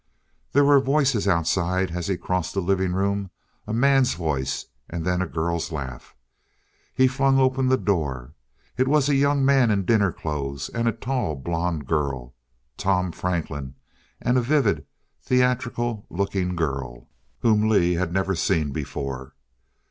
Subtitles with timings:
[0.53, 3.29] There were voices outside as he crossed the living room
[3.67, 6.15] a man's voice, and then a girl's laugh.
[6.95, 8.33] He flung open the door.
[8.77, 12.33] It was a young man in dinner clothes and a tall blonde girl.
[12.77, 13.75] Tom Franklin,
[14.19, 14.87] and a vivid,
[15.21, 17.07] theatrical looking girl,
[17.41, 19.35] whom Lee had never seen before.